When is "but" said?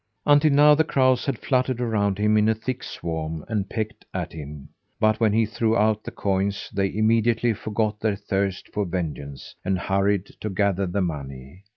4.99-5.19